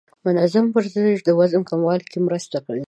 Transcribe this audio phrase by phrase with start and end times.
[0.25, 2.79] منظم ورزش د وزن کمولو کې مرسته کوي.